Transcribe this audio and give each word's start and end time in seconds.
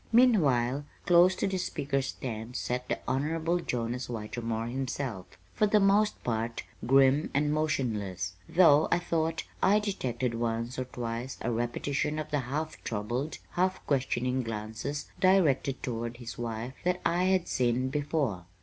Meanwhile, 0.11 0.83
close 1.05 1.35
to 1.35 1.45
the 1.45 1.59
speaker's 1.59 2.07
stand 2.07 2.55
sat 2.55 2.89
the 2.89 2.97
Honorable 3.07 3.59
Jonas 3.59 4.07
Whitermore 4.07 4.65
himself, 4.65 5.27
for 5.53 5.67
the 5.67 5.79
most 5.79 6.23
part 6.23 6.63
grim 6.87 7.29
and 7.35 7.53
motionless, 7.53 8.33
though 8.49 8.87
I 8.91 8.97
thought 8.97 9.43
I 9.61 9.77
detected 9.77 10.33
once 10.33 10.79
or 10.79 10.85
twice 10.85 11.37
a 11.41 11.51
repetition 11.51 12.17
of 12.17 12.31
the 12.31 12.39
half 12.39 12.83
troubled, 12.83 13.37
half 13.51 13.85
questioning 13.85 14.41
glances 14.41 15.05
directed 15.19 15.83
toward 15.83 16.17
his 16.17 16.35
wife 16.35 16.73
that 16.83 16.99
I 17.05 17.25
had 17.25 17.47
seen 17.47 17.89
before. 17.89 18.45